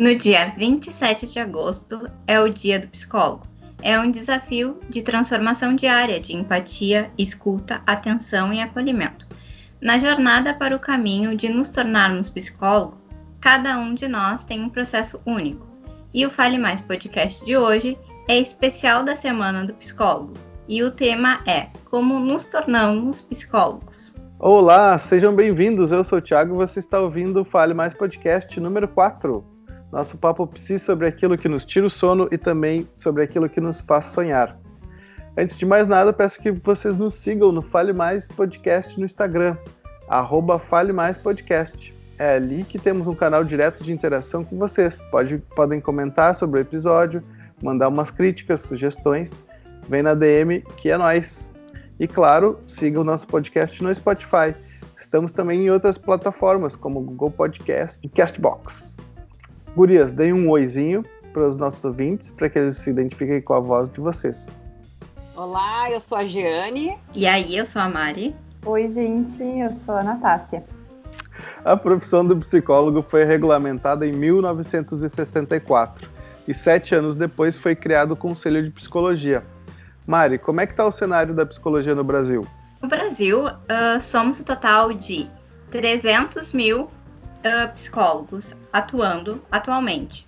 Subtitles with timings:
[0.00, 3.46] No dia 27 de agosto é o Dia do Psicólogo.
[3.82, 9.28] É um desafio de transformação diária de empatia, escuta, atenção e acolhimento.
[9.78, 12.96] Na jornada para o caminho de nos tornarmos psicólogo,
[13.42, 15.66] cada um de nós tem um processo único.
[16.14, 20.32] E o Fale Mais podcast de hoje é especial da Semana do Psicólogo.
[20.66, 24.14] E o tema é Como nos tornamos psicólogos.
[24.38, 25.92] Olá, sejam bem-vindos.
[25.92, 29.49] Eu sou o Thiago e você está ouvindo o Fale Mais podcast número 4
[29.92, 33.60] nosso papo psi sobre aquilo que nos tira o sono e também sobre aquilo que
[33.60, 34.56] nos faz sonhar.
[35.36, 39.56] Antes de mais nada, peço que vocês nos sigam no Fale Mais Podcast no Instagram,
[40.08, 41.94] arroba Fale Mais Podcast.
[42.18, 45.00] É ali que temos um canal direto de interação com vocês.
[45.10, 47.22] Pode, podem comentar sobre o episódio,
[47.62, 49.44] mandar umas críticas, sugestões.
[49.88, 51.50] Vem na DM, que é nós.
[51.98, 54.54] E claro, siga o nosso podcast no Spotify.
[54.98, 58.99] Estamos também em outras plataformas, como Google Podcast e Castbox.
[59.76, 63.60] Gurias, deem um oizinho para os nossos ouvintes, para que eles se identifiquem com a
[63.60, 64.48] voz de vocês.
[65.36, 66.98] Olá, eu sou a Jeane.
[67.14, 68.34] E aí, eu sou a Mari.
[68.66, 70.64] Oi, gente, eu sou a Natácia.
[71.64, 76.08] A profissão do psicólogo foi regulamentada em 1964
[76.48, 79.44] e sete anos depois foi criado o Conselho de Psicologia.
[80.06, 82.44] Mari, como é que está o cenário da psicologia no Brasil?
[82.82, 85.30] No Brasil, uh, somos o um total de
[85.70, 86.90] 300 mil
[87.40, 90.26] uh, psicólogos atuando atualmente.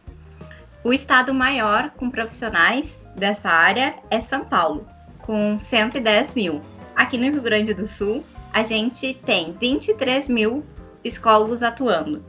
[0.84, 4.86] O estado maior com profissionais dessa área é São Paulo,
[5.18, 6.60] com 110 mil.
[6.96, 10.64] Aqui no Rio Grande do Sul, a gente tem 23 mil
[11.02, 12.24] psicólogos atuando.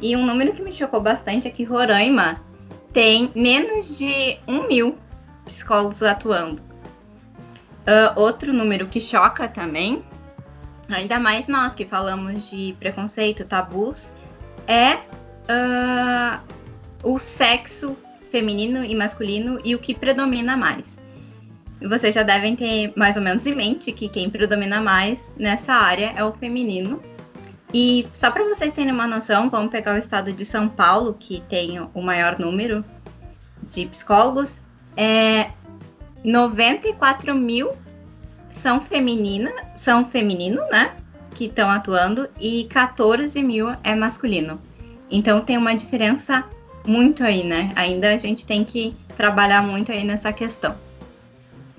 [0.00, 2.40] E um número que me chocou bastante é que Roraima
[2.92, 4.98] tem menos de 1 mil
[5.44, 6.62] psicólogos atuando.
[6.62, 10.02] Uh, outro número que choca também
[10.88, 14.10] ainda mais nós que falamos de preconceito, tabus,
[14.66, 16.40] é uh,
[17.02, 17.96] o sexo
[18.30, 20.98] feminino e masculino e o que predomina mais.
[21.80, 26.12] Vocês já devem ter mais ou menos em mente que quem predomina mais nessa área
[26.16, 27.02] é o feminino.
[27.72, 31.42] E só para vocês terem uma noção, vamos pegar o estado de São Paulo, que
[31.48, 32.84] tem o maior número
[33.62, 34.56] de psicólogos,
[34.96, 35.50] é
[36.22, 37.72] 94 mil
[38.54, 40.92] são feminina, são feminino, né?
[41.34, 44.58] Que estão atuando e 14 mil é masculino.
[45.10, 46.44] Então tem uma diferença
[46.86, 47.72] muito aí, né?
[47.76, 50.74] Ainda a gente tem que trabalhar muito aí nessa questão.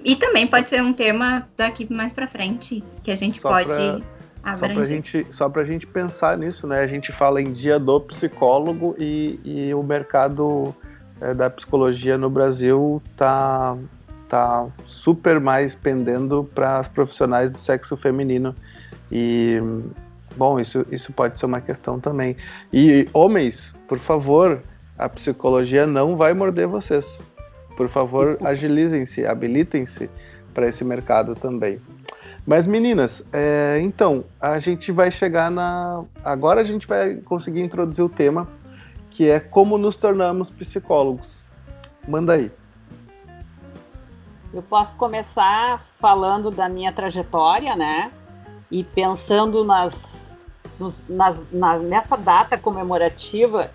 [0.03, 3.68] E também pode ser um tema daqui mais para frente que a gente só pode
[3.68, 4.02] pra,
[4.44, 4.56] abranger.
[4.56, 6.81] Só pra, gente, só pra gente pensar nisso, né?
[6.81, 10.75] A gente fala em dia do psicólogo e, e o mercado
[11.19, 13.75] é, da psicologia no Brasil tá
[14.35, 18.53] tá super mais pendendo para as profissionais do sexo feminino.
[19.09, 19.62] E,
[20.35, 22.35] bom, isso, isso pode ser uma questão também.
[22.74, 24.62] E, homens, por favor,
[24.97, 27.18] a psicologia não vai morder vocês.
[27.78, 30.09] Por favor, agilizem-se, habilitem-se
[30.53, 31.79] para esse mercado também.
[32.45, 36.03] Mas meninas, é, então a gente vai chegar na.
[36.24, 38.47] Agora a gente vai conseguir introduzir o tema
[39.09, 41.29] que é como nos tornamos psicólogos.
[42.07, 42.51] Manda aí.
[44.56, 48.10] Eu posso começar falando da minha trajetória, né?
[48.72, 49.94] E pensando nas,
[50.80, 53.70] nos, nas, na, nessa data comemorativa.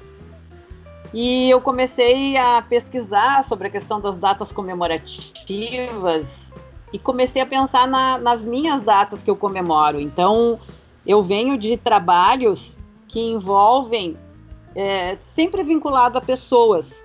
[1.13, 6.27] E eu comecei a pesquisar sobre a questão das datas comemorativas
[6.91, 10.01] e comecei a pensar na, nas minhas datas que eu comemoro.
[10.01, 10.59] Então,
[11.07, 12.75] eu venho de trabalhos
[13.07, 14.17] que envolvem
[14.75, 17.00] é, sempre vinculado a pessoas.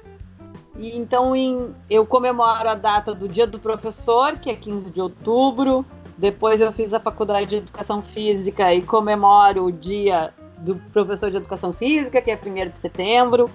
[0.78, 5.02] E então em, eu comemoro a data do Dia do Professor, que é 15 de
[5.02, 5.86] outubro.
[6.18, 11.38] Depois eu fiz a faculdade de Educação Física e comemoro o Dia do Professor de
[11.38, 13.50] Educação Física, que é 1 de setembro.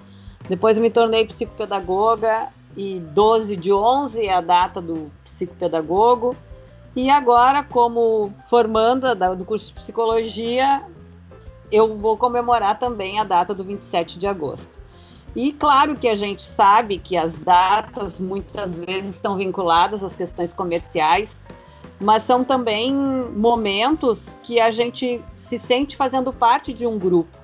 [0.47, 6.35] Depois me tornei psicopedagoga e 12 de 11 é a data do psicopedagogo.
[6.95, 10.83] E agora, como formanda do curso de psicologia,
[11.71, 14.80] eu vou comemorar também a data do 27 de agosto.
[15.35, 20.53] E claro que a gente sabe que as datas muitas vezes estão vinculadas às questões
[20.53, 21.35] comerciais,
[21.99, 27.37] mas são também momentos que a gente se sente fazendo parte de um grupo.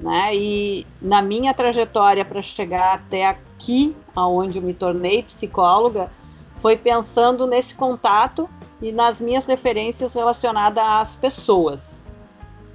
[0.00, 0.34] Né?
[0.34, 6.08] E na minha trajetória para chegar até aqui, aonde eu me tornei psicóloga,
[6.56, 8.48] foi pensando nesse contato
[8.80, 11.80] e nas minhas referências relacionadas às pessoas.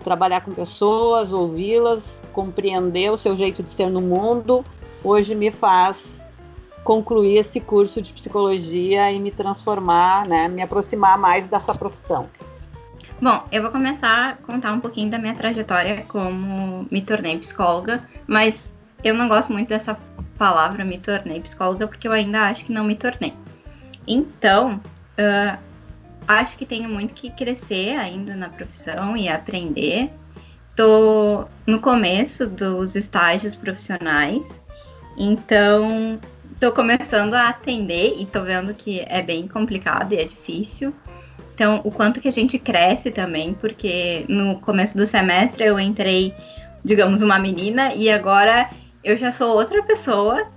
[0.03, 4.63] Trabalhar com pessoas, ouvi-las, compreender o seu jeito de ser no mundo,
[5.03, 6.19] hoje me faz
[6.83, 12.29] concluir esse curso de psicologia e me transformar, né, me aproximar mais dessa profissão.
[13.21, 18.05] Bom, eu vou começar a contar um pouquinho da minha trajetória como me tornei psicóloga,
[18.27, 18.69] mas
[19.01, 19.97] eu não gosto muito dessa
[20.37, 23.33] palavra me tornei psicóloga porque eu ainda acho que não me tornei.
[24.05, 24.81] Então,
[25.17, 25.57] uh,
[26.27, 30.11] acho que tenho muito que crescer ainda na profissão e aprender.
[30.75, 34.59] Tô no começo dos estágios profissionais,
[35.17, 36.19] então
[36.59, 40.93] tô começando a atender e tô vendo que é bem complicado e é difícil.
[41.53, 46.33] Então, o quanto que a gente cresce também, porque no começo do semestre eu entrei,
[46.83, 48.71] digamos, uma menina e agora
[49.03, 50.47] eu já sou outra pessoa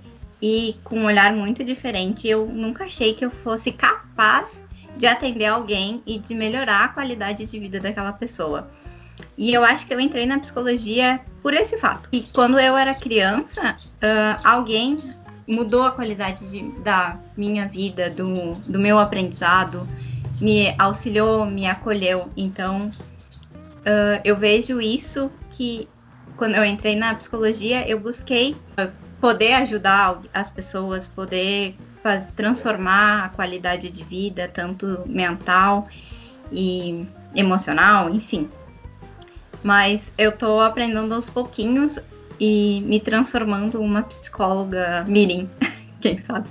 [0.41, 2.27] e com um olhar muito diferente.
[2.27, 4.63] Eu nunca achei que eu fosse capaz
[4.97, 8.69] de atender alguém e de melhorar a qualidade de vida daquela pessoa.
[9.37, 12.09] E eu acho que eu entrei na psicologia por esse fato.
[12.11, 14.97] E quando eu era criança, uh, alguém
[15.47, 19.87] mudou a qualidade de, da minha vida, do, do meu aprendizado,
[20.41, 22.29] me auxiliou, me acolheu.
[22.35, 25.87] Então, uh, eu vejo isso que
[26.35, 28.55] quando eu entrei na psicologia, eu busquei
[29.19, 31.75] poder ajudar as pessoas, poder
[32.07, 35.87] faz, transformar a qualidade de vida, tanto mental
[36.49, 37.05] e
[37.35, 38.49] emocional, enfim.
[39.61, 41.99] Mas eu tô aprendendo aos pouquinhos
[42.39, 45.49] e me transformando uma psicóloga mirim,
[45.99, 46.47] quem sabe.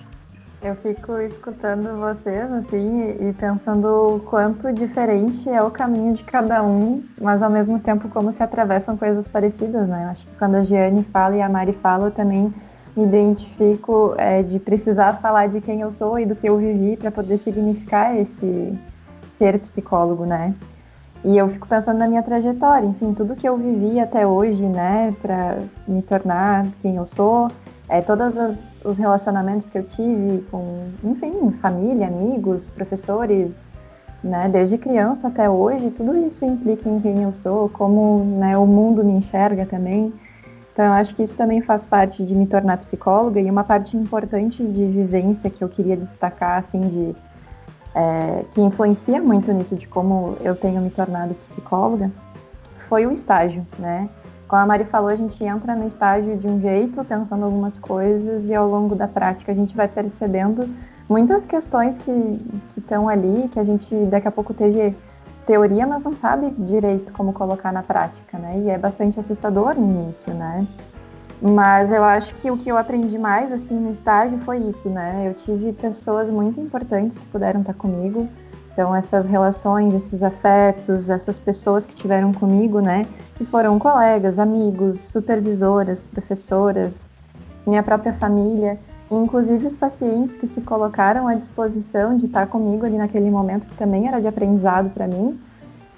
[0.60, 6.62] Eu fico escutando vocês, assim, e pensando o quanto diferente é o caminho de cada
[6.62, 10.08] um, mas ao mesmo tempo como se atravessam coisas parecidas, né?
[10.10, 12.52] Acho que quando a Giane fala e a Mari fala, eu também
[12.96, 16.96] me identifico é, de precisar falar de quem eu sou e do que eu vivi
[16.96, 18.76] para poder significar esse
[19.32, 20.54] ser psicólogo, né?
[21.24, 25.12] E eu fico pensando na minha trajetória, enfim, tudo que eu vivi até hoje, né,
[25.20, 27.50] para me tornar quem eu sou,
[27.88, 28.56] é, todas as
[28.86, 33.50] os relacionamentos que eu tive com, enfim, família, amigos, professores,
[34.22, 38.64] né, desde criança até hoje, tudo isso implica em quem eu sou, como né, o
[38.64, 40.12] mundo me enxerga também.
[40.76, 44.62] Então, acho que isso também faz parte de me tornar psicóloga e uma parte importante
[44.62, 47.16] de vivência que eu queria destacar, assim, de
[47.94, 52.10] é, que influencia muito nisso de como eu tenho me tornado psicóloga,
[52.90, 54.06] foi o estágio, né?
[54.46, 58.44] Como a Mari falou, a gente entra no estágio de um jeito, pensando algumas coisas,
[58.44, 60.68] e ao longo da prática a gente vai percebendo
[61.08, 62.38] muitas questões que
[62.76, 64.94] estão ali, que a gente daqui a pouco teve
[65.46, 68.58] teoria, mas não sabe direito como colocar na prática, né?
[68.64, 70.66] E é bastante assustador no início, né?
[71.40, 75.24] Mas eu acho que o que eu aprendi mais, assim, no estágio foi isso, né?
[75.28, 78.26] Eu tive pessoas muito importantes que puderam estar comigo.
[78.72, 83.04] Então, essas relações, esses afetos, essas pessoas que tiveram comigo, né?
[83.36, 87.08] que foram colegas, amigos, supervisoras, professoras,
[87.66, 88.78] minha própria família,
[89.10, 93.76] inclusive os pacientes que se colocaram à disposição de estar comigo ali naquele momento, que
[93.76, 95.38] também era de aprendizado para mim,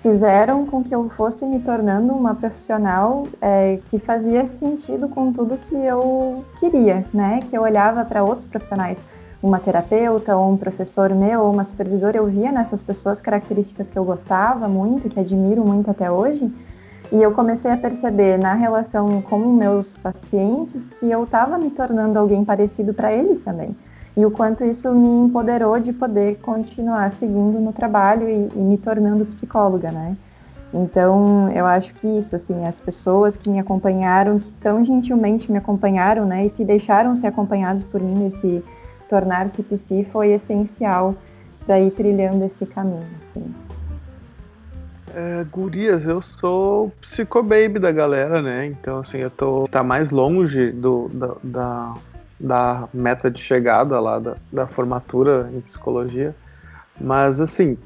[0.00, 5.56] fizeram com que eu fosse me tornando uma profissional é, que fazia sentido com tudo
[5.56, 7.40] que eu queria, né?
[7.48, 8.98] Que eu olhava para outros profissionais,
[9.42, 13.98] uma terapeuta ou um professor meu ou uma supervisora, eu via nessas pessoas características que
[13.98, 16.52] eu gostava muito, que admiro muito até hoje,
[17.10, 22.18] e eu comecei a perceber na relação com meus pacientes que eu estava me tornando
[22.18, 23.74] alguém parecido para eles também.
[24.16, 28.76] E o quanto isso me empoderou de poder continuar seguindo no trabalho e, e me
[28.76, 30.16] tornando psicóloga, né?
[30.74, 35.56] Então, eu acho que isso, assim, as pessoas que me acompanharam, que tão gentilmente me
[35.56, 38.62] acompanharam, né, e se deixaram ser acompanhados por mim nesse
[39.08, 41.14] tornar-se psi, foi essencial
[41.64, 43.67] para ir trilhando esse caminho, assim.
[45.14, 48.66] É, gurias, eu sou psicobaby da galera, né?
[48.66, 51.94] Então, assim, eu tô tá mais longe do, da, da,
[52.38, 56.34] da meta de chegada lá da, da formatura em psicologia.
[57.00, 57.76] Mas, assim,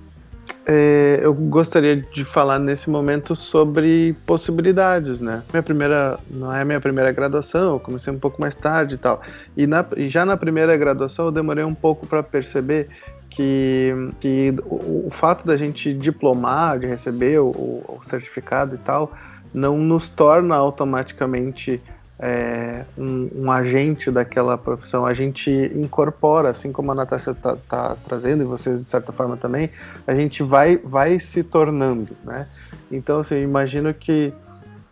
[0.64, 5.42] é, eu gostaria de falar nesse momento sobre possibilidades, né?
[5.52, 9.20] Minha primeira, não é minha primeira graduação, eu comecei um pouco mais tarde e tal.
[9.56, 12.88] E, na, e já na primeira graduação eu demorei um pouco para perceber
[13.34, 19.12] que, que o, o, fato da gente diplomar, de receber o, o, certificado e tal,
[19.54, 21.80] não nos torna automaticamente
[22.18, 25.06] é, um, um, agente daquela profissão.
[25.06, 29.36] A gente incorpora, assim como a Natácia está tá trazendo, e vocês de certa forma
[29.36, 29.70] também,
[30.06, 32.46] a gente vai, vai se tornando, né?
[32.90, 34.32] Então, assim, eu imagino que,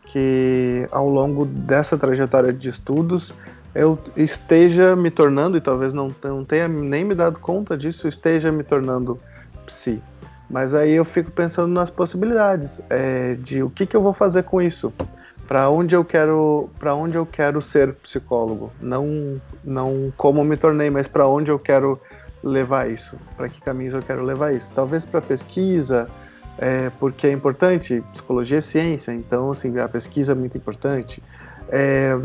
[0.06, 3.35] que ao longo dessa trajetória de estudos,
[3.74, 8.50] eu esteja me tornando, e talvez não, não tenha nem me dado conta disso, esteja
[8.50, 9.18] me tornando
[9.66, 10.02] psi.
[10.48, 14.42] Mas aí eu fico pensando nas possibilidades é, de o que, que eu vou fazer
[14.42, 14.92] com isso,
[15.46, 20.90] para onde eu quero, para onde eu quero ser psicólogo, não, não como me tornei,
[20.90, 22.00] mas para onde eu quero
[22.42, 24.72] levar isso, para que caminhos eu quero levar isso.
[24.74, 26.08] Talvez para pesquisa,
[26.58, 31.22] é, porque é importante, psicologia é ciência, então assim a pesquisa é muito importante.
[31.68, 32.18] É,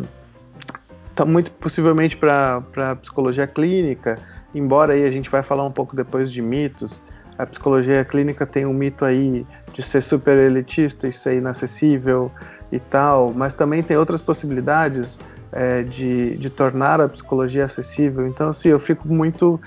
[1.15, 2.61] tá muito possivelmente para
[3.01, 4.19] psicologia clínica,
[4.53, 7.01] embora aí a gente vai falar um pouco depois de mitos.
[7.37, 12.31] A psicologia clínica tem um mito aí de ser super elitista e ser inacessível
[12.71, 15.19] e tal, mas também tem outras possibilidades
[15.51, 18.27] é, de, de tornar a psicologia acessível.
[18.27, 19.59] Então, assim, eu fico muito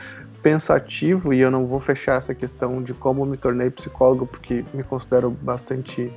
[0.42, 4.82] pensativo e eu não vou fechar essa questão de como me tornei psicólogo, porque me
[4.82, 6.12] considero bastante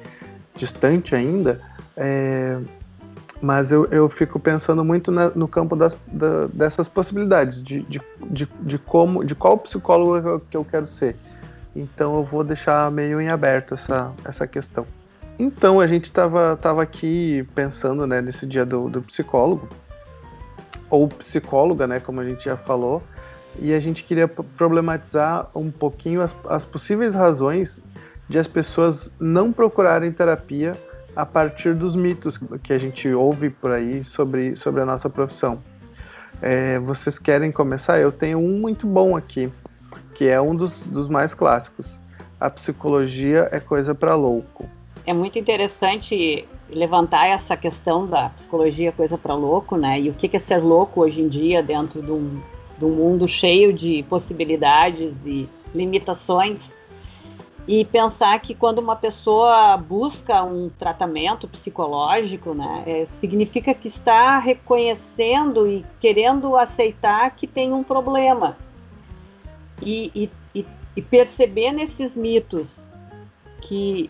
[0.56, 1.60] distante ainda.
[1.98, 2.58] É,
[3.42, 8.00] mas eu, eu fico pensando muito na, no campo das, da, dessas possibilidades, de, de,
[8.30, 11.16] de, de, como, de qual psicólogo que eu quero ser.
[11.76, 14.86] Então eu vou deixar meio em aberto essa, essa questão.
[15.40, 19.68] Então a gente estava tava aqui pensando né, nesse dia do, do psicólogo,
[20.88, 23.02] ou psicóloga, né, como a gente já falou,
[23.58, 27.82] e a gente queria problematizar um pouquinho as, as possíveis razões
[28.30, 30.74] de as pessoas não procurarem terapia
[31.15, 35.62] a partir dos mitos que a gente ouve por aí sobre, sobre a nossa profissão.
[36.41, 38.00] É, vocês querem começar?
[38.00, 39.51] Eu tenho um muito bom aqui,
[40.15, 42.00] que é um dos, dos mais clássicos.
[42.39, 44.68] A psicologia é coisa para louco.
[45.06, 50.00] É muito interessante levantar essa questão da psicologia coisa para louco, né?
[50.00, 52.41] E o que é ser louco hoje em dia dentro de um,
[52.77, 56.60] de um mundo cheio de possibilidades e limitações
[57.68, 64.39] e pensar que quando uma pessoa busca um tratamento psicológico, né, é, significa que está
[64.39, 68.58] reconhecendo e querendo aceitar que tem um problema.
[69.82, 70.30] E, e,
[70.96, 72.84] e perceber nesses mitos
[73.62, 74.10] que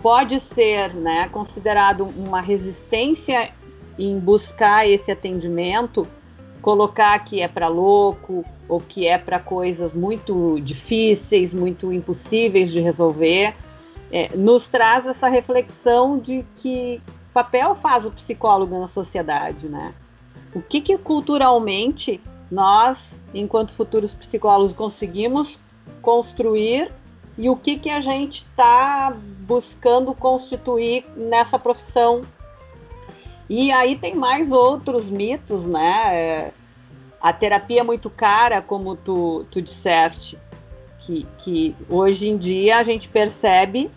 [0.00, 3.52] pode ser né, considerado uma resistência
[3.98, 6.06] em buscar esse atendimento
[6.62, 12.80] colocar que é para louco ou que é para coisas muito difíceis, muito impossíveis de
[12.80, 13.54] resolver,
[14.10, 17.02] é, nos traz essa reflexão de que
[17.34, 19.92] papel faz o psicólogo na sociedade, né?
[20.54, 25.58] O que, que culturalmente nós, enquanto futuros psicólogos, conseguimos
[26.00, 26.92] construir
[27.38, 32.20] e o que, que a gente está buscando constituir nessa profissão
[33.54, 36.16] e aí tem mais outros mitos, né?
[36.16, 36.52] É,
[37.20, 40.38] a terapia é muito cara, como tu, tu disseste,
[41.00, 43.90] que, que hoje em dia a gente percebe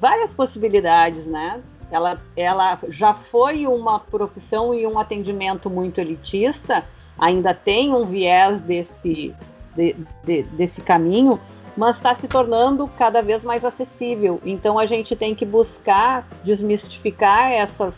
[0.00, 1.60] várias possibilidades, né?
[1.90, 6.84] Ela, ela já foi uma profissão e um atendimento muito elitista,
[7.18, 9.34] ainda tem um viés desse,
[9.74, 11.40] de, de, desse caminho,
[11.76, 14.40] mas está se tornando cada vez mais acessível.
[14.44, 17.92] Então a gente tem que buscar desmistificar essas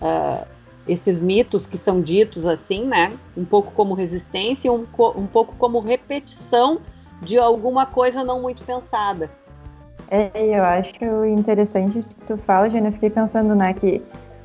[0.00, 0.46] uh,
[0.86, 3.12] esses mitos que são ditos assim, né?
[3.36, 6.80] Um pouco como resistência, um, um pouco como repetição
[7.22, 9.30] de alguma coisa não muito pensada.
[10.10, 10.92] É, eu acho
[11.26, 12.88] interessante isso que tu fala, Jana.
[12.88, 14.02] Eu fiquei pensando, né, que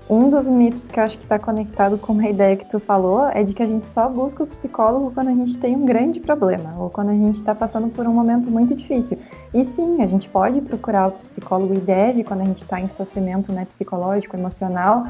[0.07, 3.27] um dos mitos que eu acho que está conectado com a ideia que tu falou
[3.29, 6.19] é de que a gente só busca o psicólogo quando a gente tem um grande
[6.19, 9.17] problema ou quando a gente está passando por um momento muito difícil.
[9.51, 12.87] E sim, a gente pode procurar o psicólogo e deve quando a gente está em
[12.89, 15.07] sofrimento né, psicológico, emocional,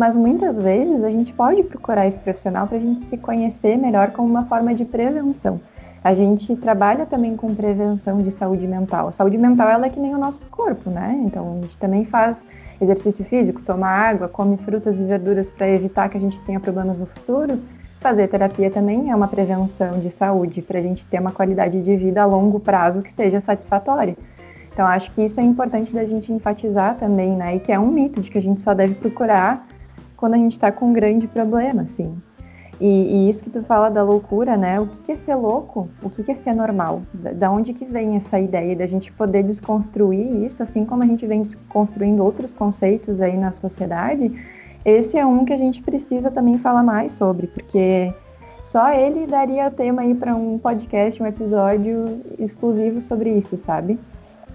[0.00, 4.12] mas muitas vezes a gente pode procurar esse profissional para a gente se conhecer melhor
[4.12, 5.60] como uma forma de prevenção.
[6.02, 9.08] A gente trabalha também com prevenção de saúde mental.
[9.08, 11.20] A saúde mental ela é que nem o nosso corpo, né?
[11.26, 12.42] Então a gente também faz
[12.80, 16.96] exercício físico, toma água, come frutas e verduras para evitar que a gente tenha problemas
[16.96, 17.60] no futuro.
[18.00, 21.94] Fazer terapia também é uma prevenção de saúde para a gente ter uma qualidade de
[21.94, 24.16] vida a longo prazo que seja satisfatória.
[24.72, 27.56] Então acho que isso é importante da gente enfatizar também, né?
[27.56, 29.66] E que é um mito de que a gente só deve procurar
[30.20, 32.14] quando a gente está com um grande problema, assim.
[32.78, 34.78] E, e, isso que tu fala da loucura, né?
[34.80, 35.88] O que, que é ser louco?
[36.02, 37.02] O que, que é ser normal?
[37.12, 41.06] Da, da, onde que vem essa ideia da gente poder desconstruir isso, assim como a
[41.06, 44.32] gente vem construindo outros conceitos aí na sociedade?
[44.84, 48.14] Esse é um que a gente precisa também falar mais sobre, porque
[48.62, 53.98] só ele daria tema aí para um podcast, um episódio exclusivo sobre isso, sabe?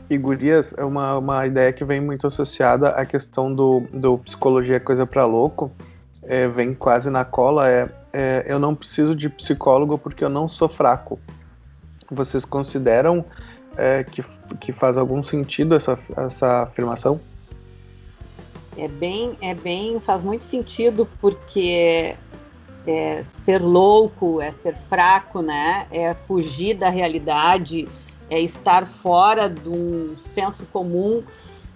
[0.09, 4.79] E gurias é uma, uma ideia que vem muito associada à questão do, do psicologia
[4.79, 5.71] coisa para louco.
[6.21, 10.47] É, vem quase na cola, é, é, eu não preciso de psicólogo porque eu não
[10.47, 11.19] sou fraco.
[12.09, 13.25] Vocês consideram
[13.77, 14.23] é, que,
[14.59, 17.19] que faz algum sentido essa, essa afirmação?
[18.77, 22.15] É bem, é bem, faz muito sentido porque
[22.85, 25.87] é, ser louco, é ser fraco, né?
[25.91, 27.87] É fugir da realidade,
[28.29, 31.23] é estar fora de um senso comum.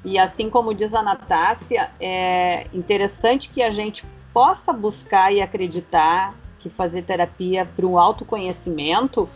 [0.03, 6.33] E assim como diz a Natácia, é interessante que a gente possa buscar e acreditar
[6.59, 9.29] que fazer terapia para o autoconhecimento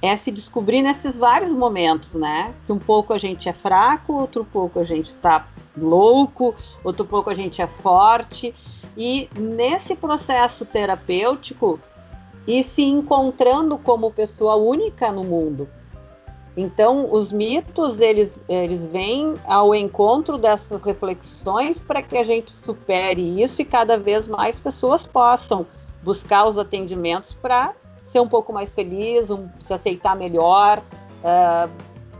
[0.00, 2.54] é se descobrir nesses vários momentos, né?
[2.66, 5.46] Que um pouco a gente é fraco, outro pouco a gente está
[5.76, 6.54] louco,
[6.84, 8.54] outro pouco a gente é forte.
[8.96, 11.78] e nesse processo terapêutico
[12.46, 15.68] e se encontrando como pessoa única no mundo.
[16.56, 23.42] Então, os mitos, eles, eles vêm ao encontro dessas reflexões para que a gente supere
[23.42, 25.66] isso e cada vez mais pessoas possam
[26.02, 27.74] buscar os atendimentos para
[28.06, 31.70] ser um pouco mais feliz, um, se aceitar melhor, uh,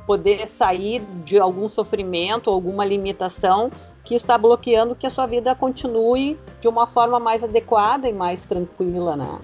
[0.07, 3.71] poder sair de algum sofrimento, alguma limitação
[4.05, 8.45] que está bloqueando que a sua vida continue de uma forma mais adequada e mais
[8.45, 9.39] tranquila, né?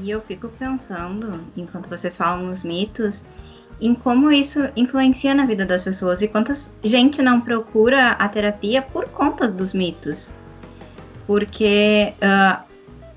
[0.00, 3.22] E eu fico pensando, enquanto vocês falam nos mitos,
[3.80, 8.82] em como isso influencia na vida das pessoas e quantas gente não procura a terapia
[8.82, 10.32] por conta dos mitos.
[11.26, 12.62] Porque uh,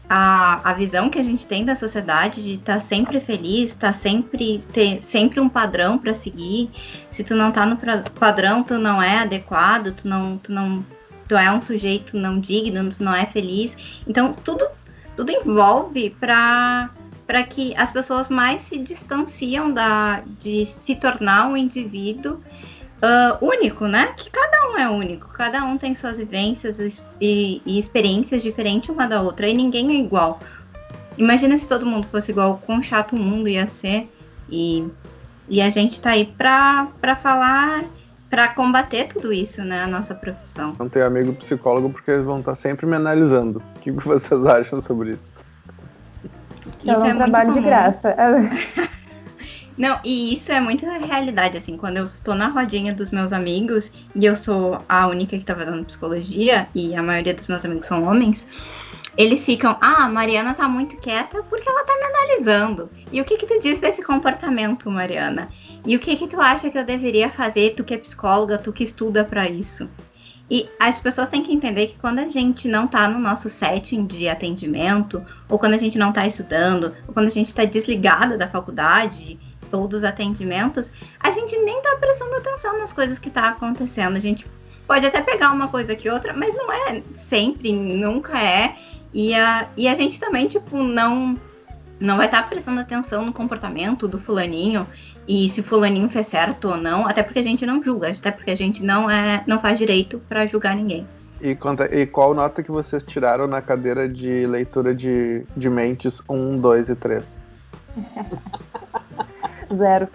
[0.10, 3.88] a, a visão que a gente tem da sociedade de estar tá sempre feliz, estar
[3.88, 6.70] tá sempre ter sempre um padrão para seguir.
[7.10, 7.78] Se tu não tá no
[8.12, 10.86] padrão, tu não é adequado, tu não, tu não
[11.28, 13.76] tu é um sujeito não digno, tu não é feliz.
[14.08, 14.66] Então tudo
[15.16, 16.90] tudo envolve para
[17.26, 22.40] para que as pessoas mais se distanciam da de se tornar um indivíduo
[23.04, 24.14] uh, único, né?
[24.18, 26.80] Que cada um é único, cada um tem suas vivências
[27.20, 30.40] e, e, experiências diferentes uma da outra, e ninguém é igual.
[31.18, 34.10] Imagina se todo mundo fosse igual, quão chato o mundo ia ser.
[34.50, 34.88] E,
[35.48, 37.84] e a gente tá aí pra, pra falar,
[38.30, 39.84] pra combater tudo isso, né?
[39.84, 40.76] A nossa profissão.
[40.80, 43.62] Não tenho amigo psicólogo porque eles vão estar tá sempre me analisando.
[43.76, 45.34] O que vocês acham sobre isso?
[46.84, 48.16] Isso é, um é trabalho de graça.
[49.76, 53.92] Não, e isso é muito realidade, assim, quando eu tô na rodinha dos meus amigos
[54.16, 57.88] e eu sou a única que tá fazendo psicologia e a maioria dos meus amigos
[57.88, 58.46] são homens,
[59.18, 62.90] eles ficam, ah, a Mariana tá muito quieta porque ela tá me analisando.
[63.12, 65.50] E o que que tu diz desse comportamento, Mariana?
[65.86, 68.72] E o que que tu acha que eu deveria fazer, tu que é psicóloga, tu
[68.72, 69.90] que estuda para isso?
[70.52, 74.06] E as pessoas têm que entender que quando a gente não tá no nosso setting
[74.06, 78.38] de atendimento, ou quando a gente não tá estudando, ou quando a gente tá desligada
[78.38, 79.40] da faculdade,
[79.72, 84.16] ou dos atendimentos, a gente nem tá prestando atenção nas coisas que tá acontecendo.
[84.16, 84.46] A gente
[84.86, 88.76] pode até pegar uma coisa que outra, mas não é sempre, nunca é.
[89.14, 91.40] E a, e a gente também, tipo, não
[92.00, 94.86] não vai estar tá prestando atenção no comportamento do fulaninho
[95.28, 98.52] e se fulaninho fez certo ou não, até porque a gente não julga, até porque
[98.52, 101.06] a gente não é não faz direito para julgar ninguém.
[101.42, 106.22] E, conta, e qual nota que vocês tiraram na cadeira de leitura de, de mentes
[106.30, 107.42] 1, 2 e 3?
[109.76, 110.08] Zero.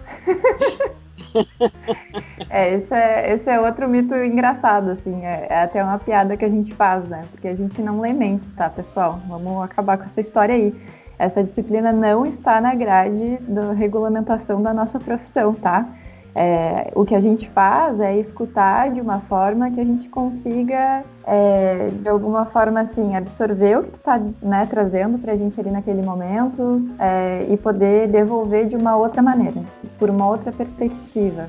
[2.49, 5.23] é, esse é, esse é outro mito engraçado, assim.
[5.23, 7.21] É, é, até uma piada que a gente faz, né?
[7.31, 9.21] Porque a gente não lê mente, tá, pessoal?
[9.27, 10.75] Vamos acabar com essa história aí.
[11.19, 15.85] Essa disciplina não está na grade da regulamentação da nossa profissão, tá?
[16.33, 21.03] É, o que a gente faz é escutar de uma forma que a gente consiga,
[21.27, 25.71] é, de alguma forma, assim, absorver o que está né, trazendo para a gente ali
[25.71, 29.61] naquele momento é, e poder devolver de uma outra maneira,
[29.97, 31.47] por uma outra perspectiva,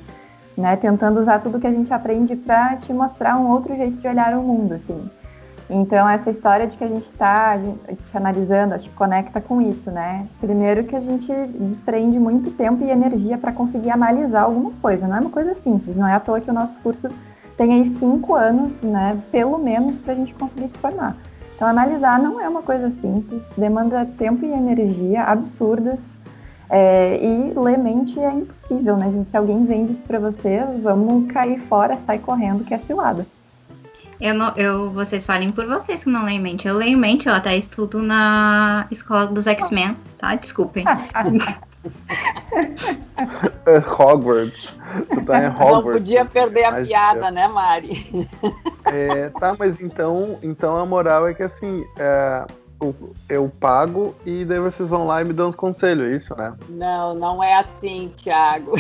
[0.56, 0.74] né?
[0.76, 4.34] Tentando usar tudo que a gente aprende para te mostrar um outro jeito de olhar
[4.34, 5.08] o mundo, assim.
[5.72, 9.88] Então, essa história de que a gente está te analisando, acho que conecta com isso,
[9.88, 10.26] né?
[10.40, 15.06] Primeiro que a gente desprende muito tempo e energia para conseguir analisar alguma coisa.
[15.06, 17.08] Não é uma coisa simples, não é à toa que o nosso curso
[17.56, 19.16] tem aí cinco anos, né?
[19.30, 21.16] Pelo menos para a gente conseguir se formar.
[21.54, 26.18] Então, analisar não é uma coisa simples, demanda tempo e energia absurdas.
[26.68, 29.28] É, e ler mente é impossível, né, gente?
[29.28, 33.24] Se alguém vende isso para vocês, vamos cair fora, sai correndo, que é cilada.
[34.20, 36.68] Eu, não, eu vocês falem por vocês que não leem mente.
[36.68, 40.34] Eu leio mente, eu até estudo na escola dos X-Men, tá?
[40.34, 40.84] Desculpem.
[43.64, 44.74] É Hogwarts.
[45.08, 45.72] Tu tá em Hogwarts.
[45.72, 48.28] Não podia perder a piada, né, Mari?
[48.84, 52.44] É, tá, mas então, então a moral é que assim, é,
[53.28, 56.54] eu pago e daí vocês vão lá e me dão uns conselhos, é isso, né?
[56.68, 58.74] Não, não é assim, Thiago.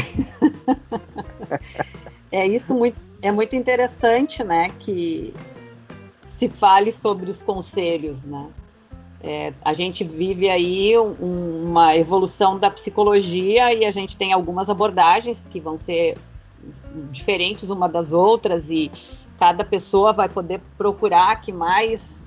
[2.30, 5.34] é isso muito é muito interessante, né, que
[6.38, 8.48] se fale sobre os conselhos, né?
[9.22, 14.70] É, a gente vive aí um, uma evolução da psicologia e a gente tem algumas
[14.70, 16.16] abordagens que vão ser
[17.10, 18.90] diferentes uma das outras e
[19.38, 22.22] cada pessoa vai poder procurar a que mais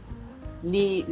[0.63, 1.03] lhe,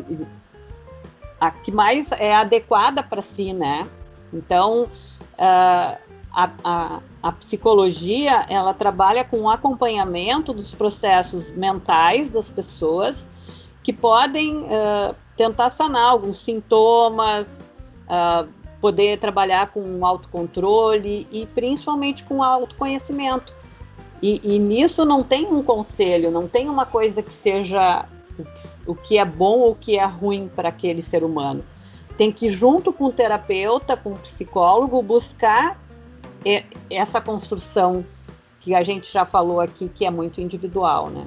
[1.39, 3.87] a que mais é adequada para si, né?
[4.31, 12.49] Então, uh, a, a, a, psicologia ela trabalha com o acompanhamento dos processos mentais das
[12.49, 13.27] pessoas
[13.83, 17.47] que podem uh, tentar sanar alguns sintomas,
[18.07, 18.47] uh,
[18.79, 23.53] poder trabalhar com autocontrole e principalmente com autoconhecimento.
[24.21, 28.05] E, e nisso não tem um conselho, não tem uma coisa que seja
[28.85, 31.63] o que é bom ou o que é ruim para aquele ser humano.
[32.17, 35.77] Tem que, junto com o terapeuta, com o psicólogo, buscar
[36.89, 38.05] essa construção
[38.59, 41.25] que a gente já falou aqui, que é muito individual, né?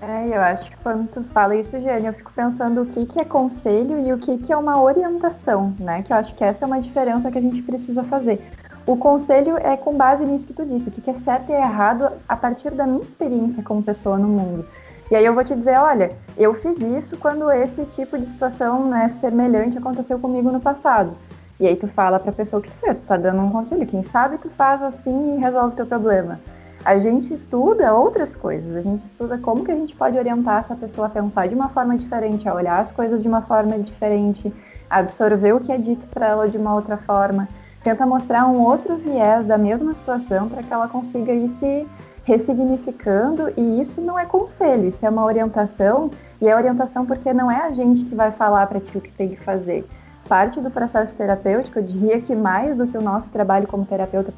[0.00, 3.18] É, eu acho que quando tu fala isso, Jane, eu fico pensando o que, que
[3.18, 6.02] é conselho e o que, que é uma orientação, né?
[6.02, 8.40] Que eu acho que essa é uma diferença que a gente precisa fazer.
[8.86, 12.10] O conselho é com base nisso que tu disse, o que, é certo e errado
[12.28, 14.64] a partir da minha experiência como pessoa no mundo.
[15.10, 18.88] E aí eu vou te dizer, olha, eu fiz isso quando esse tipo de situação
[18.88, 21.16] né, semelhante aconteceu comigo no passado.
[21.60, 23.86] E aí tu fala para a pessoa que tu fez, tu tá dando um conselho,
[23.86, 26.38] quem sabe tu faz assim e resolve o teu problema.
[26.84, 30.76] A gente estuda outras coisas, a gente estuda como que a gente pode orientar essa
[30.76, 34.52] pessoa a pensar de uma forma diferente, a olhar as coisas de uma forma diferente,
[34.88, 37.48] absorver o que é dito para ela de uma outra forma,
[37.82, 41.86] tenta mostrar um outro viés da mesma situação para que ela consiga ir se
[42.24, 43.50] ressignificando.
[43.56, 46.10] E isso não é conselho, isso é uma orientação.
[46.40, 49.10] E é orientação porque não é a gente que vai falar para ti o que
[49.10, 49.84] tem que fazer.
[50.28, 54.32] Parte do processo terapêutico, eu diria que mais do que o nosso trabalho como terapeuta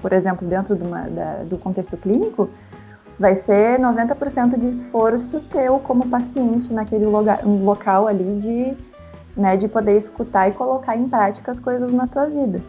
[0.00, 2.48] por exemplo, dentro uma, da, do contexto clínico,
[3.18, 8.76] vai ser 90% de esforço teu como paciente naquele lugar, local ali de,
[9.36, 12.60] né, de poder escutar e colocar em prática as coisas na tua vida.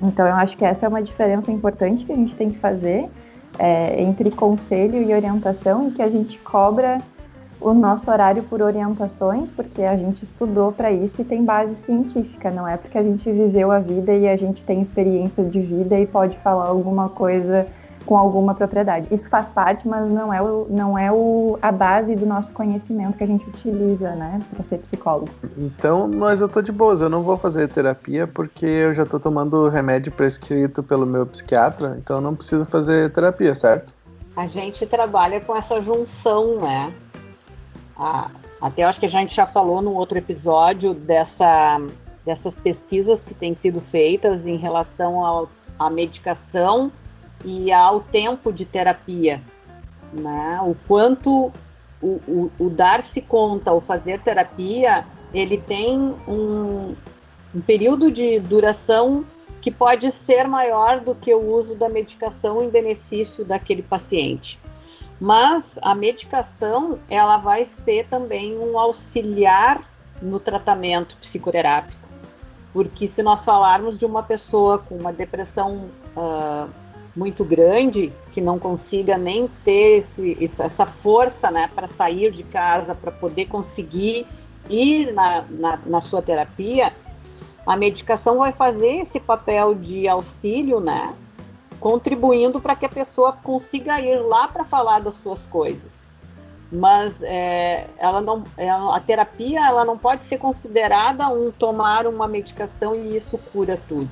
[0.00, 3.10] Então, eu acho que essa é uma diferença importante que a gente tem que fazer
[3.58, 6.98] é, entre conselho e orientação e que a gente cobra
[7.60, 12.50] o nosso horário por orientações, porque a gente estudou para isso e tem base científica,
[12.50, 15.98] não é porque a gente viveu a vida e a gente tem experiência de vida
[15.98, 17.66] e pode falar alguma coisa
[18.08, 19.06] com alguma propriedade.
[19.10, 23.18] Isso faz parte, mas não é, o, não é o, a base do nosso conhecimento
[23.18, 25.28] que a gente utiliza, né, para ser psicólogo.
[25.58, 29.20] Então, mas eu tô de boas, eu não vou fazer terapia porque eu já tô
[29.20, 33.92] tomando remédio prescrito pelo meu psiquiatra, então eu não preciso fazer terapia, certo?
[34.34, 36.94] A gente trabalha com essa junção, né?
[37.98, 38.30] A,
[38.60, 41.80] até acho que a gente já falou no outro episódio dessa,
[42.24, 46.92] dessas pesquisas que têm sido feitas em relação à medicação
[47.44, 49.40] e ao tempo de terapia.
[50.12, 50.60] Né?
[50.62, 51.52] O quanto
[52.00, 56.94] o, o, o dar-se conta, o fazer terapia, ele tem um,
[57.54, 59.24] um período de duração
[59.60, 64.58] que pode ser maior do que o uso da medicação em benefício daquele paciente.
[65.20, 69.82] Mas a medicação, ela vai ser também um auxiliar
[70.22, 71.98] no tratamento psicoterápico.
[72.72, 76.68] Porque se nós falarmos de uma pessoa com uma depressão uh,
[77.16, 82.94] muito grande, que não consiga nem ter esse, essa força né, para sair de casa,
[82.94, 84.26] para poder conseguir
[84.70, 86.92] ir na, na, na, sua terapia,
[87.66, 91.12] a medicação vai fazer esse papel de auxílio, né?
[91.80, 95.90] Contribuindo para que a pessoa consiga ir lá para falar das suas coisas.
[96.70, 102.28] Mas é, ela não, ela, a terapia ela não pode ser considerada um tomar uma
[102.28, 104.10] medicação e isso cura tudo.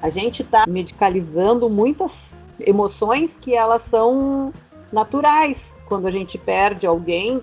[0.00, 2.12] A gente está medicalizando muitas
[2.60, 4.52] emoções que elas são
[4.92, 5.58] naturais.
[5.88, 7.42] Quando a gente perde alguém,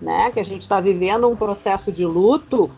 [0.00, 2.70] né, que a gente está vivendo um processo de luto,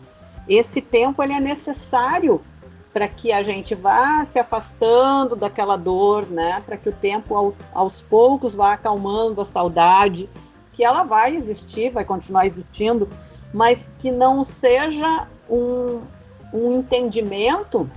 [0.47, 2.41] esse tempo ele é necessário
[2.93, 6.61] para que a gente vá se afastando daquela dor, né?
[6.65, 10.29] Para que o tempo ao, aos poucos vá acalmando a saudade,
[10.73, 13.07] que ela vai existir, vai continuar existindo,
[13.53, 16.01] mas que não seja um,
[16.53, 17.89] um entendimento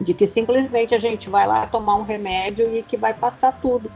[0.00, 3.90] de que simplesmente a gente vai lá tomar um remédio e que vai passar tudo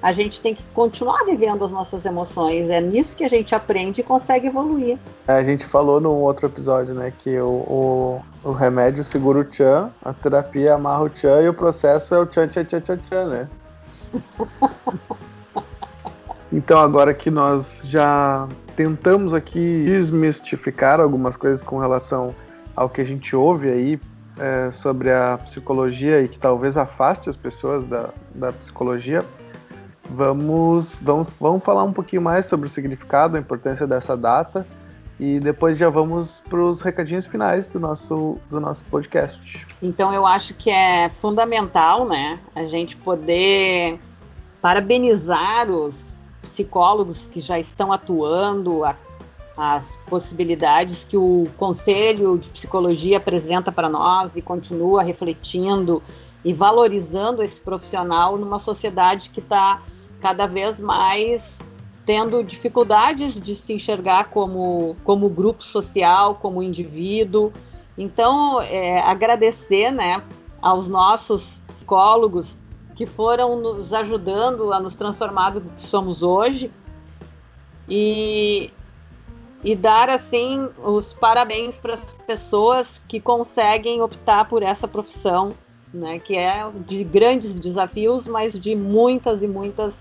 [0.00, 2.70] a gente tem que continuar vivendo as nossas emoções.
[2.70, 4.98] É nisso que a gente aprende e consegue evoluir.
[5.26, 9.44] É, a gente falou num outro episódio, né, que o, o, o remédio segura o
[9.44, 12.98] tchan, a terapia amarra o tchan e o processo é o tchan, tchan, tchan, tchan,
[12.98, 13.48] tchan né?
[16.52, 22.34] então, agora que nós já tentamos aqui desmistificar algumas coisas com relação
[22.76, 24.00] ao que a gente ouve aí
[24.38, 29.24] é, sobre a psicologia e que talvez afaste as pessoas da, da psicologia,
[30.08, 34.66] vamos, vamos, vamos falar um pouquinho mais sobre o significado, a importância dessa data
[35.20, 39.66] e depois já vamos para os recadinhos finais do nosso, do nosso podcast.
[39.82, 43.98] Então eu acho que é fundamental, né, a gente poder
[44.62, 45.94] parabenizar os
[46.52, 48.94] psicólogos que já estão atuando, a,
[49.56, 56.00] as possibilidades que o Conselho de Psicologia apresenta para nós e continua refletindo
[56.44, 59.82] e valorizando esse profissional numa sociedade que está
[60.20, 61.58] cada vez mais
[62.04, 67.52] tendo dificuldades de se enxergar como, como grupo social, como indivíduo.
[67.96, 70.22] Então, é, agradecer né,
[70.62, 72.56] aos nossos psicólogos
[72.94, 76.70] que foram nos ajudando a nos transformar do que somos hoje.
[77.88, 78.72] E
[79.62, 85.52] e dar assim os parabéns para as pessoas que conseguem optar por essa profissão,
[85.92, 89.92] né, que é de grandes desafios, mas de muitas e muitas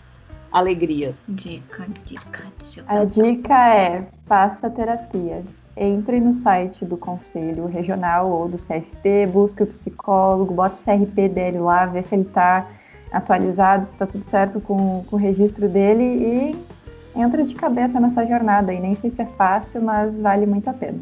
[0.57, 1.15] alegrias.
[1.27, 2.83] Dica, dica, dica.
[2.87, 5.43] A dica é faça terapia.
[5.75, 11.29] Entre no site do Conselho Regional ou do CFP, busque o psicólogo, bota o CRP
[11.29, 12.67] dele lá, vê se ele está
[13.11, 18.25] atualizado, se está tudo certo com, com o registro dele e entra de cabeça nessa
[18.25, 18.73] jornada.
[18.73, 20.99] E nem sempre é fácil, mas vale muito a pena.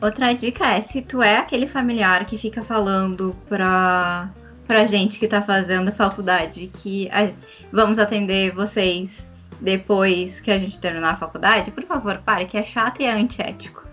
[0.00, 4.28] Outra dica é se tu é aquele familiar que fica falando pra,
[4.66, 7.30] pra gente que tá fazendo faculdade que a,
[7.72, 9.26] vamos atender vocês
[9.60, 13.12] depois que a gente terminar a faculdade, por favor, pare, que é chato e é
[13.12, 13.84] antiético.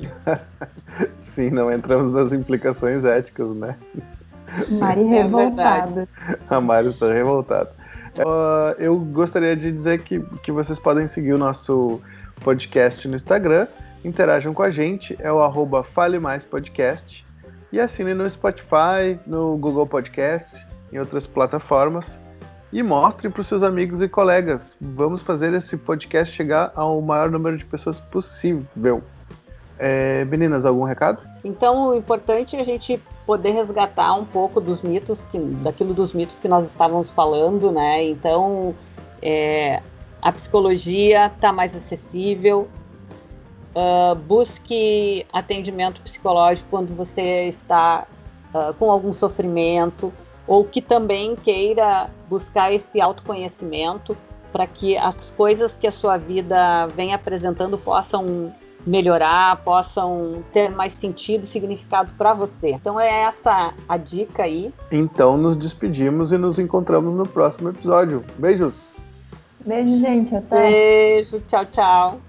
[1.18, 3.76] Sim, não entramos nas implicações éticas, né?
[4.70, 6.08] Mari é revoltada.
[6.48, 7.70] A Mari está revoltada.
[8.16, 12.00] Uh, eu gostaria de dizer que, que vocês podem seguir o nosso
[12.40, 13.66] podcast no Instagram,
[14.02, 17.25] interajam com a gente, é o arroba Fale Mais Podcast,
[17.72, 22.18] e assinem no Spotify, no Google Podcast, em outras plataformas,
[22.72, 24.74] e mostrem para os seus amigos e colegas.
[24.80, 29.02] Vamos fazer esse podcast chegar ao maior número de pessoas possível.
[29.78, 31.22] É, meninas, algum recado?
[31.44, 36.12] Então, o importante é a gente poder resgatar um pouco dos mitos, que, daquilo dos
[36.12, 38.02] mitos que nós estávamos falando, né?
[38.04, 38.74] Então,
[39.20, 39.82] é,
[40.22, 42.68] a psicologia está mais acessível.
[43.76, 48.06] Uh, busque atendimento psicológico quando você está
[48.54, 50.10] uh, com algum sofrimento
[50.46, 54.16] ou que também queira buscar esse autoconhecimento
[54.50, 58.50] para que as coisas que a sua vida vem apresentando possam
[58.86, 62.70] melhorar, possam ter mais sentido e significado para você.
[62.70, 64.72] Então é essa a dica aí.
[64.90, 68.24] Então nos despedimos e nos encontramos no próximo episódio.
[68.38, 68.88] Beijos.
[69.66, 70.34] Beijo, gente.
[70.34, 70.70] Até.
[70.70, 71.42] Beijo.
[71.48, 72.25] Tchau, tchau.